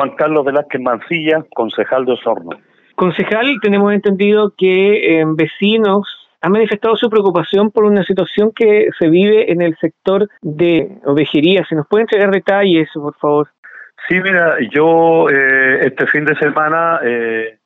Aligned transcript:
Juan 0.00 0.16
Carlos 0.16 0.46
Velázquez 0.46 0.80
Mancilla, 0.80 1.44
concejal 1.54 2.06
de 2.06 2.12
Osorno. 2.12 2.50
Concejal, 2.94 3.60
tenemos 3.60 3.92
entendido 3.92 4.54
que 4.56 5.20
eh, 5.20 5.24
vecinos 5.26 6.08
han 6.40 6.52
manifestado 6.52 6.96
su 6.96 7.10
preocupación 7.10 7.70
por 7.70 7.84
una 7.84 8.02
situación 8.04 8.50
que 8.56 8.88
se 8.98 9.10
vive 9.10 9.52
en 9.52 9.60
el 9.60 9.76
sector 9.76 10.26
de 10.40 10.98
ovejería. 11.04 11.66
¿Se 11.68 11.74
nos 11.74 11.86
puede 11.86 12.04
entregar 12.04 12.30
detalles, 12.30 12.88
por 12.94 13.14
favor? 13.16 13.48
Sí, 14.08 14.18
mira, 14.22 14.56
yo 14.72 15.28
eh, 15.28 15.80
este 15.82 16.06
fin 16.06 16.24
de 16.24 16.34
semana 16.36 17.00
eh, 17.04 17.58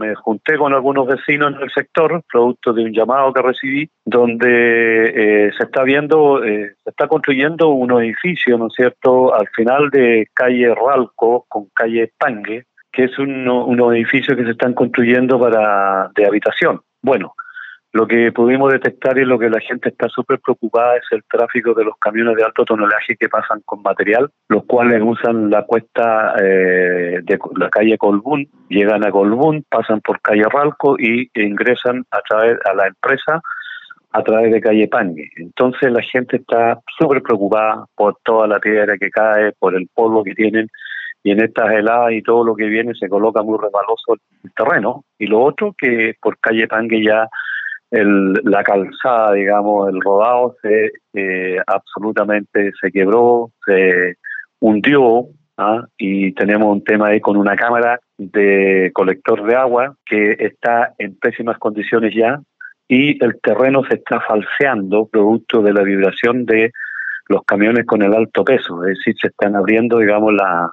me 0.00 0.14
junté 0.14 0.56
con 0.56 0.72
algunos 0.72 1.06
vecinos 1.06 1.54
en 1.54 1.62
el 1.62 1.70
sector, 1.70 2.22
producto 2.32 2.72
de 2.72 2.84
un 2.84 2.92
llamado 2.92 3.32
que 3.32 3.42
recibí, 3.42 3.90
donde 4.04 5.46
eh, 5.48 5.50
se 5.56 5.64
está 5.64 5.82
viendo, 5.82 6.40
se 6.42 6.74
está 6.84 7.06
construyendo 7.06 7.68
un 7.68 7.92
edificio, 8.02 8.56
¿no 8.56 8.68
es 8.68 8.72
cierto?, 8.74 9.34
al 9.34 9.46
final 9.54 9.90
de 9.90 10.26
calle 10.34 10.74
Ralco 10.74 11.44
con 11.48 11.66
calle 11.74 12.10
Pangue, 12.18 12.64
que 12.90 13.04
es 13.04 13.18
un, 13.18 13.46
un 13.48 13.94
edificio 13.94 14.34
que 14.36 14.44
se 14.44 14.50
están 14.52 14.74
construyendo 14.74 15.38
para 15.38 16.10
de 16.16 16.26
habitación. 16.26 16.80
Bueno, 17.02 17.34
lo 17.92 18.06
que 18.06 18.30
pudimos 18.30 18.72
detectar 18.72 19.18
y 19.18 19.24
lo 19.24 19.38
que 19.38 19.50
la 19.50 19.60
gente 19.60 19.88
está 19.88 20.08
súper 20.08 20.38
preocupada 20.38 20.96
es 20.96 21.04
el 21.10 21.24
tráfico 21.24 21.74
de 21.74 21.84
los 21.84 21.96
camiones 21.98 22.36
de 22.36 22.44
alto 22.44 22.64
tonelaje 22.64 23.16
que 23.18 23.28
pasan 23.28 23.62
con 23.64 23.82
material, 23.82 24.30
los 24.48 24.64
cuales 24.64 25.02
usan 25.04 25.50
la 25.50 25.64
cuesta 25.64 26.34
eh, 26.40 27.20
de 27.22 27.38
la 27.56 27.68
calle 27.68 27.98
Colbún, 27.98 28.48
llegan 28.68 29.04
a 29.04 29.10
Colbún, 29.10 29.64
pasan 29.68 30.00
por 30.00 30.20
calle 30.20 30.44
Ralco 30.48 30.96
y 30.98 31.30
ingresan 31.34 32.04
a 32.12 32.20
través 32.28 32.58
a 32.64 32.74
la 32.74 32.86
empresa 32.86 33.40
a 34.12 34.22
través 34.22 34.52
de 34.52 34.60
calle 34.60 34.88
Pangue. 34.88 35.28
Entonces 35.36 35.90
la 35.92 36.02
gente 36.02 36.36
está 36.36 36.80
súper 36.98 37.22
preocupada 37.22 37.84
por 37.94 38.16
toda 38.24 38.46
la 38.46 38.58
piedra 38.58 38.96
que 38.98 39.10
cae, 39.10 39.52
por 39.58 39.74
el 39.74 39.88
polvo 39.94 40.24
que 40.24 40.34
tienen 40.34 40.68
y 41.22 41.32
en 41.32 41.42
estas 41.42 41.70
heladas 41.72 42.12
y 42.12 42.22
todo 42.22 42.44
lo 42.44 42.54
que 42.54 42.66
viene 42.66 42.94
se 42.94 43.08
coloca 43.08 43.42
muy 43.42 43.58
resbaloso 43.58 44.16
el 44.42 44.52
terreno. 44.54 45.04
Y 45.18 45.26
lo 45.26 45.42
otro 45.42 45.74
que 45.76 46.14
por 46.20 46.38
calle 46.38 46.66
Pangue 46.66 47.04
ya 47.04 47.28
el, 47.90 48.32
la 48.44 48.62
calzada, 48.62 49.32
digamos, 49.32 49.88
el 49.88 50.00
rodado 50.00 50.56
se 50.62 50.92
eh, 51.14 51.58
absolutamente 51.66 52.72
se 52.80 52.90
quebró, 52.92 53.50
se 53.66 54.16
hundió 54.60 55.26
¿ah? 55.56 55.84
y 55.98 56.32
tenemos 56.32 56.68
un 56.68 56.84
tema 56.84 57.08
ahí 57.08 57.20
con 57.20 57.36
una 57.36 57.56
cámara 57.56 57.98
de 58.16 58.90
colector 58.94 59.44
de 59.46 59.56
agua 59.56 59.96
que 60.06 60.36
está 60.38 60.94
en 60.98 61.16
pésimas 61.18 61.58
condiciones 61.58 62.14
ya 62.14 62.40
y 62.86 63.22
el 63.24 63.40
terreno 63.40 63.82
se 63.88 63.96
está 63.96 64.20
falseando 64.20 65.06
producto 65.06 65.62
de 65.62 65.72
la 65.72 65.82
vibración 65.82 66.44
de 66.44 66.72
los 67.28 67.42
camiones 67.44 67.86
con 67.86 68.02
el 68.02 68.12
alto 68.14 68.44
peso, 68.44 68.84
es 68.84 68.98
decir, 68.98 69.14
se 69.20 69.28
están 69.28 69.54
abriendo, 69.54 69.98
digamos, 69.98 70.32
la, 70.32 70.68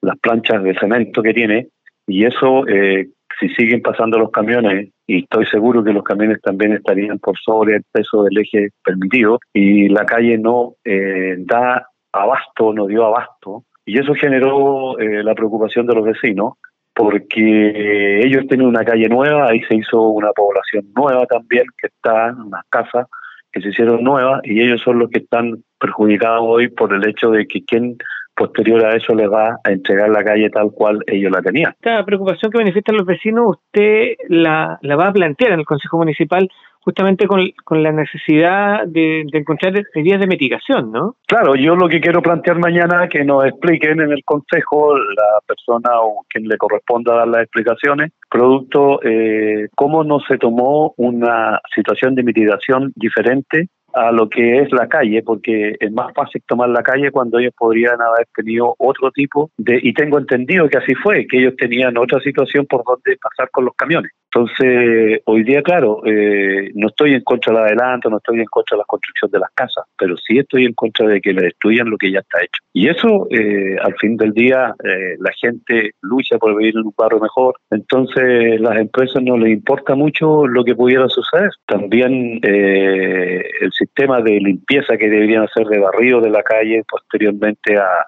las 0.00 0.16
planchas 0.18 0.62
de 0.62 0.78
cemento 0.78 1.22
que 1.22 1.34
tiene 1.34 1.68
y 2.06 2.24
eso, 2.24 2.66
eh, 2.68 3.08
si 3.38 3.48
siguen 3.50 3.82
pasando 3.82 4.18
los 4.18 4.30
camiones 4.30 4.90
y 5.06 5.22
estoy 5.22 5.46
seguro 5.46 5.84
que 5.84 5.92
los 5.92 6.02
camiones 6.02 6.40
también 6.42 6.72
estarían 6.72 7.18
por 7.18 7.38
sobre 7.38 7.76
el 7.76 7.84
peso 7.90 8.24
del 8.24 8.38
eje 8.38 8.70
permitido 8.84 9.38
y 9.52 9.88
la 9.88 10.04
calle 10.04 10.38
no 10.38 10.74
eh, 10.84 11.36
da 11.38 11.86
abasto, 12.12 12.72
no 12.72 12.86
dio 12.86 13.06
abasto 13.06 13.64
y 13.84 13.98
eso 13.98 14.14
generó 14.14 14.98
eh, 14.98 15.22
la 15.22 15.34
preocupación 15.34 15.86
de 15.86 15.94
los 15.94 16.04
vecinos 16.04 16.54
porque 16.94 18.20
ellos 18.24 18.46
tienen 18.48 18.66
una 18.66 18.84
calle 18.84 19.08
nueva, 19.08 19.48
ahí 19.48 19.62
se 19.68 19.76
hizo 19.76 20.02
una 20.02 20.32
población 20.32 20.84
nueva 20.96 21.26
también 21.26 21.64
que 21.80 21.86
está 21.86 22.28
en 22.28 22.40
unas 22.40 22.64
casas 22.68 23.06
que 23.52 23.60
se 23.60 23.68
hicieron 23.68 24.02
nuevas 24.02 24.40
y 24.44 24.60
ellos 24.60 24.80
son 24.82 24.98
los 24.98 25.10
que 25.10 25.20
están 25.20 25.62
perjudicados 25.78 26.42
hoy 26.42 26.68
por 26.68 26.92
el 26.92 27.08
hecho 27.08 27.30
de 27.30 27.46
que 27.46 27.64
quien 27.64 27.96
posterior 28.38 28.86
a 28.86 28.96
eso 28.96 29.14
le 29.14 29.26
va 29.26 29.58
a 29.64 29.70
entregar 29.70 30.08
la 30.08 30.22
calle 30.22 30.48
tal 30.50 30.70
cual 30.70 31.00
ellos 31.06 31.32
la 31.32 31.42
tenían. 31.42 31.72
Esta 31.72 32.04
preocupación 32.04 32.50
que 32.52 32.58
manifiestan 32.58 32.96
los 32.96 33.06
vecinos, 33.06 33.56
usted 33.56 34.14
la, 34.28 34.78
la 34.82 34.96
va 34.96 35.08
a 35.08 35.12
plantear 35.12 35.52
en 35.52 35.60
el 35.60 35.66
Consejo 35.66 35.98
Municipal 35.98 36.48
justamente 36.88 37.26
con, 37.26 37.40
con 37.64 37.82
la 37.82 37.92
necesidad 37.92 38.86
de, 38.86 39.26
encontrar 39.32 39.74
medidas 39.94 40.20
de 40.20 40.26
mitigación, 40.26 40.90
¿no? 40.90 41.16
Claro, 41.26 41.54
yo 41.54 41.76
lo 41.76 41.86
que 41.86 42.00
quiero 42.00 42.22
plantear 42.22 42.58
mañana 42.58 43.04
es 43.04 43.10
que 43.10 43.24
nos 43.24 43.44
expliquen 43.44 44.00
en 44.00 44.10
el 44.10 44.24
Consejo 44.24 44.96
la 44.96 45.40
persona 45.46 46.00
o 46.00 46.24
quien 46.30 46.48
le 46.48 46.56
corresponda 46.56 47.14
dar 47.14 47.28
las 47.28 47.42
explicaciones, 47.42 48.12
producto 48.30 49.00
eh, 49.02 49.68
cómo 49.74 50.02
no 50.02 50.18
se 50.20 50.38
tomó 50.38 50.94
una 50.96 51.60
situación 51.74 52.14
de 52.14 52.22
mitigación 52.22 52.90
diferente 52.94 53.68
a 54.06 54.12
lo 54.12 54.28
que 54.28 54.60
es 54.60 54.72
la 54.72 54.88
calle, 54.88 55.22
porque 55.22 55.76
es 55.78 55.92
más 55.92 56.12
fácil 56.14 56.42
tomar 56.46 56.68
la 56.68 56.82
calle 56.82 57.10
cuando 57.10 57.38
ellos 57.38 57.54
podrían 57.56 58.00
haber 58.00 58.26
tenido 58.34 58.74
otro 58.78 59.10
tipo 59.10 59.50
de, 59.56 59.78
y 59.82 59.92
tengo 59.92 60.18
entendido 60.18 60.68
que 60.68 60.78
así 60.78 60.94
fue, 60.94 61.26
que 61.26 61.38
ellos 61.38 61.54
tenían 61.56 61.96
otra 61.96 62.20
situación 62.20 62.66
por 62.66 62.82
donde 62.84 63.16
pasar 63.16 63.50
con 63.50 63.64
los 63.64 63.74
camiones. 63.74 64.12
Entonces, 64.30 65.22
hoy 65.24 65.42
día, 65.42 65.62
claro, 65.62 66.02
eh, 66.04 66.70
no 66.74 66.88
estoy 66.88 67.14
en 67.14 67.22
contra 67.22 67.54
del 67.54 67.62
adelanto, 67.62 68.10
no 68.10 68.18
estoy 68.18 68.40
en 68.40 68.44
contra 68.44 68.76
de 68.76 68.80
la 68.80 68.84
construcción 68.84 69.30
de 69.30 69.38
las 69.38 69.50
casas, 69.54 69.84
pero 69.98 70.16
sí 70.18 70.38
estoy 70.38 70.66
en 70.66 70.74
contra 70.74 71.08
de 71.08 71.20
que 71.20 71.32
le 71.32 71.42
destruyan 71.42 71.88
lo 71.88 71.96
que 71.96 72.12
ya 72.12 72.18
está 72.18 72.38
hecho. 72.40 72.62
Y 72.74 72.88
eso, 72.88 73.26
eh, 73.30 73.76
al 73.82 73.94
fin 73.96 74.18
del 74.18 74.32
día, 74.32 74.74
eh, 74.84 75.16
la 75.18 75.32
gente 75.40 75.92
lucha 76.02 76.36
por 76.36 76.56
vivir 76.56 76.76
en 76.76 76.86
un 76.86 76.94
barrio 76.96 77.20
mejor, 77.20 77.54
entonces 77.70 78.60
las 78.60 78.76
empresas 78.76 79.22
no 79.22 79.38
les 79.38 79.50
importa 79.50 79.94
mucho 79.94 80.46
lo 80.46 80.62
que 80.62 80.74
pudiera 80.74 81.08
suceder. 81.08 81.50
También 81.66 82.40
el 82.42 83.72
sistema 83.72 83.87
de 83.96 84.40
limpieza 84.40 84.96
que 84.96 85.08
deberían 85.08 85.44
hacer 85.44 85.66
de 85.66 85.78
barrio 85.78 86.20
de 86.20 86.30
la 86.30 86.42
calle 86.42 86.82
posteriormente 86.88 87.76
a, 87.76 88.04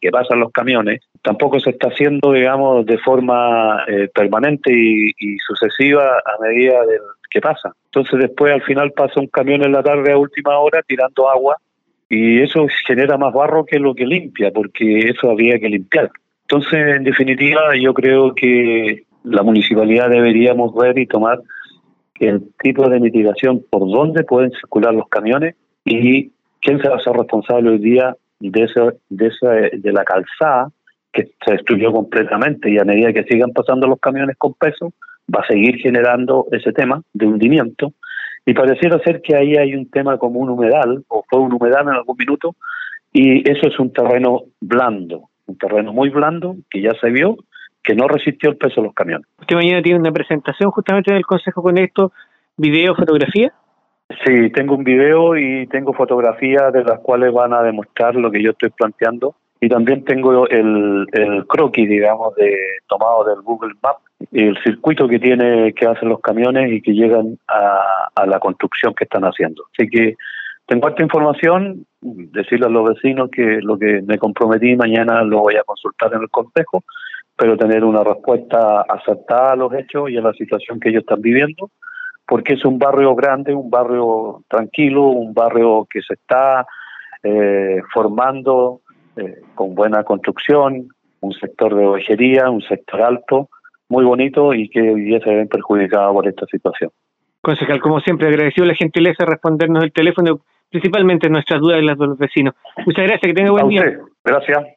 que 0.00 0.10
pasan 0.10 0.40
los 0.40 0.52
camiones, 0.52 1.00
tampoco 1.22 1.58
se 1.60 1.70
está 1.70 1.88
haciendo, 1.88 2.32
digamos, 2.32 2.86
de 2.86 2.96
forma 2.98 3.84
permanente 4.14 4.72
y, 4.72 5.10
y 5.18 5.38
sucesiva 5.38 6.18
a 6.18 6.42
medida 6.42 6.80
del 6.86 7.00
que 7.30 7.40
pasa. 7.40 7.72
Entonces 7.86 8.18
después 8.18 8.52
al 8.52 8.62
final 8.62 8.92
pasa 8.92 9.20
un 9.20 9.28
camión 9.28 9.64
en 9.64 9.72
la 9.72 9.82
tarde 9.82 10.12
a 10.12 10.18
última 10.18 10.58
hora 10.58 10.82
tirando 10.82 11.30
agua 11.30 11.56
y 12.08 12.42
eso 12.42 12.66
genera 12.86 13.16
más 13.16 13.32
barro 13.32 13.64
que 13.64 13.78
lo 13.78 13.94
que 13.94 14.04
limpia, 14.04 14.50
porque 14.50 14.98
eso 15.08 15.30
habría 15.30 15.58
que 15.60 15.68
limpiar. 15.68 16.10
Entonces, 16.42 16.96
en 16.96 17.04
definitiva, 17.04 17.60
yo 17.80 17.94
creo 17.94 18.34
que 18.34 19.04
la 19.22 19.44
municipalidad 19.44 20.10
deberíamos 20.10 20.74
ver 20.74 20.98
y 20.98 21.06
tomar 21.06 21.38
el 22.20 22.52
tipo 22.62 22.88
de 22.88 23.00
mitigación 23.00 23.64
por 23.70 23.90
dónde 23.90 24.24
pueden 24.24 24.50
circular 24.52 24.94
los 24.94 25.08
camiones 25.08 25.56
y 25.84 26.30
quién 26.60 26.80
se 26.80 26.88
va 26.88 26.96
a 26.96 27.00
ser 27.00 27.14
responsable 27.14 27.70
hoy 27.70 27.78
día 27.78 28.14
de, 28.38 28.64
esa, 28.64 29.50
de 29.72 29.92
la 29.92 30.04
calzada 30.04 30.70
que 31.12 31.30
se 31.44 31.52
destruyó 31.52 31.92
completamente. 31.92 32.70
Y 32.70 32.78
a 32.78 32.84
medida 32.84 33.12
que 33.12 33.24
sigan 33.24 33.52
pasando 33.52 33.86
los 33.86 33.98
camiones 33.98 34.36
con 34.36 34.54
peso, 34.54 34.92
va 35.34 35.40
a 35.42 35.46
seguir 35.46 35.76
generando 35.78 36.46
ese 36.52 36.72
tema 36.72 37.02
de 37.12 37.26
hundimiento. 37.26 37.92
Y 38.44 38.54
pareciera 38.54 38.98
ser 39.00 39.20
que 39.22 39.36
ahí 39.36 39.56
hay 39.56 39.74
un 39.74 39.90
tema 39.90 40.18
como 40.18 40.40
un 40.40 40.50
humedal 40.50 41.04
o 41.08 41.24
fue 41.28 41.40
un 41.40 41.52
humedal 41.52 41.88
en 41.88 41.94
algún 41.94 42.16
minuto 42.18 42.54
y 43.12 43.48
eso 43.50 43.68
es 43.68 43.78
un 43.78 43.92
terreno 43.92 44.44
blando, 44.60 45.30
un 45.46 45.58
terreno 45.58 45.92
muy 45.92 46.10
blando 46.10 46.56
que 46.70 46.80
ya 46.80 46.92
se 47.00 47.10
vio 47.10 47.36
que 47.82 47.94
no 47.94 48.08
resistió 48.08 48.50
el 48.50 48.56
peso 48.56 48.80
de 48.80 48.86
los 48.88 48.94
camiones. 48.94 49.26
¿Usted 49.38 49.56
mañana 49.56 49.82
tiene 49.82 49.98
una 49.98 50.12
presentación 50.12 50.70
justamente 50.70 51.10
en 51.10 51.16
el 51.16 51.26
Consejo 51.26 51.62
con 51.62 51.78
esto, 51.78 52.12
video, 52.56 52.94
fotografía? 52.94 53.52
Sí, 54.24 54.50
tengo 54.50 54.74
un 54.74 54.84
video 54.84 55.36
y 55.36 55.66
tengo 55.68 55.92
fotografías 55.92 56.72
de 56.72 56.84
las 56.84 56.98
cuales 57.00 57.32
van 57.32 57.52
a 57.54 57.62
demostrar 57.62 58.14
lo 58.16 58.30
que 58.30 58.42
yo 58.42 58.50
estoy 58.50 58.70
planteando 58.70 59.36
y 59.60 59.68
también 59.68 60.04
tengo 60.04 60.48
el, 60.48 61.06
el 61.12 61.46
croquis, 61.46 61.88
digamos, 61.88 62.34
de 62.34 62.56
tomado 62.88 63.24
del 63.24 63.42
Google 63.42 63.74
Maps, 63.82 64.00
el 64.32 64.56
circuito 64.64 65.06
que 65.06 65.18
tiene 65.18 65.72
que 65.74 65.86
hacen 65.86 66.08
los 66.08 66.20
camiones 66.20 66.72
y 66.72 66.80
que 66.80 66.92
llegan 66.92 67.38
a, 67.46 68.08
a 68.14 68.26
la 68.26 68.40
construcción 68.40 68.94
que 68.94 69.04
están 69.04 69.22
haciendo. 69.24 69.64
Así 69.72 69.88
que 69.88 70.16
tengo 70.66 70.88
esta 70.88 71.02
información, 71.02 71.84
decirle 72.00 72.66
a 72.66 72.70
los 72.70 72.88
vecinos 72.88 73.30
que 73.30 73.60
lo 73.60 73.78
que 73.78 74.02
me 74.02 74.18
comprometí 74.18 74.76
mañana 74.76 75.22
lo 75.22 75.40
voy 75.40 75.56
a 75.56 75.64
consultar 75.64 76.14
en 76.14 76.22
el 76.22 76.30
consejo, 76.30 76.82
pero 77.40 77.56
tener 77.56 77.84
una 77.84 78.04
respuesta 78.04 78.82
acertada 78.82 79.52
a 79.52 79.56
los 79.56 79.72
hechos 79.72 80.10
y 80.10 80.18
a 80.18 80.20
la 80.20 80.34
situación 80.34 80.78
que 80.78 80.90
ellos 80.90 81.00
están 81.00 81.22
viviendo, 81.22 81.70
porque 82.28 82.52
es 82.52 82.66
un 82.66 82.78
barrio 82.78 83.14
grande, 83.14 83.54
un 83.54 83.70
barrio 83.70 84.44
tranquilo, 84.46 85.04
un 85.04 85.32
barrio 85.32 85.86
que 85.88 86.02
se 86.02 86.12
está 86.12 86.66
eh, 87.22 87.80
formando 87.94 88.82
eh, 89.16 89.36
con 89.54 89.74
buena 89.74 90.04
construcción, 90.04 90.88
un 91.20 91.32
sector 91.32 91.74
de 91.74 91.86
ovejería, 91.86 92.50
un 92.50 92.60
sector 92.60 93.00
alto, 93.00 93.48
muy 93.88 94.04
bonito 94.04 94.52
y 94.52 94.68
que 94.68 94.82
hoy 94.82 95.00
día 95.00 95.20
se 95.20 95.34
ven 95.34 95.48
perjudicados 95.48 96.12
por 96.12 96.28
esta 96.28 96.44
situación. 96.44 96.90
Concejal, 97.40 97.80
como 97.80 98.00
siempre, 98.00 98.28
agradecido 98.28 98.66
la 98.66 98.74
gentileza 98.74 99.24
de 99.24 99.30
respondernos 99.30 99.82
el 99.82 99.92
teléfono, 99.94 100.40
principalmente 100.68 101.30
nuestras 101.30 101.58
dudas 101.62 101.78
de 101.78 102.06
los 102.06 102.18
vecinos. 102.18 102.54
Muchas 102.84 103.06
gracias, 103.06 103.22
que 103.22 103.32
tenga 103.32 103.52
buen 103.52 103.68
día. 103.68 103.98
Gracias. 104.26 104.76